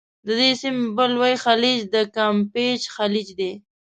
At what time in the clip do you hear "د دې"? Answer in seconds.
0.27-0.49